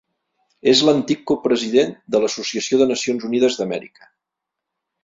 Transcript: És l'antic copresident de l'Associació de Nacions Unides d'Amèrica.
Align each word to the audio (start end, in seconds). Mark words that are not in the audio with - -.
És 0.71 0.79
l'antic 0.87 1.21
copresident 1.33 1.93
de 2.17 2.23
l'Associació 2.25 2.81
de 2.83 2.89
Nacions 2.95 3.31
Unides 3.31 3.61
d'Amèrica. 3.63 4.15